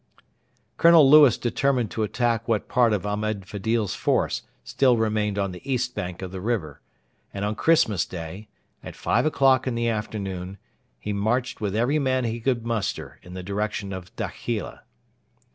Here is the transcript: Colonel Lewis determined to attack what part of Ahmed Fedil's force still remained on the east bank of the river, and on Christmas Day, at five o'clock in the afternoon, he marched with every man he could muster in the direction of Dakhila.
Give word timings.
Colonel 0.77 1.07
Lewis 1.07 1.37
determined 1.37 1.91
to 1.91 2.01
attack 2.01 2.47
what 2.47 2.67
part 2.67 2.91
of 2.91 3.05
Ahmed 3.05 3.45
Fedil's 3.45 3.93
force 3.93 4.41
still 4.63 4.97
remained 4.97 5.37
on 5.37 5.51
the 5.51 5.61
east 5.71 5.93
bank 5.93 6.23
of 6.23 6.31
the 6.31 6.41
river, 6.41 6.81
and 7.31 7.45
on 7.45 7.53
Christmas 7.53 8.03
Day, 8.03 8.47
at 8.83 8.95
five 8.95 9.27
o'clock 9.27 9.67
in 9.67 9.75
the 9.75 9.87
afternoon, 9.89 10.57
he 10.99 11.13
marched 11.13 11.61
with 11.61 11.75
every 11.75 11.99
man 11.99 12.23
he 12.23 12.39
could 12.39 12.65
muster 12.65 13.19
in 13.21 13.35
the 13.35 13.43
direction 13.43 13.93
of 13.93 14.11
Dakhila. 14.15 14.79